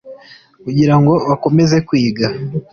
[0.63, 2.27] kugira ngo bakomeze kwiga